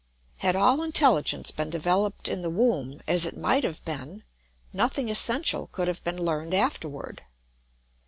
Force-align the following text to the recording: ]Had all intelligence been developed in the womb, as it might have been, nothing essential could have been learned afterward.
]Had 0.37 0.55
all 0.55 0.81
intelligence 0.81 1.51
been 1.51 1.69
developed 1.69 2.27
in 2.27 2.41
the 2.41 2.49
womb, 2.49 3.01
as 3.07 3.27
it 3.27 3.37
might 3.37 3.63
have 3.63 3.85
been, 3.85 4.23
nothing 4.73 5.11
essential 5.11 5.67
could 5.67 5.87
have 5.87 6.03
been 6.03 6.25
learned 6.25 6.55
afterward. 6.55 7.21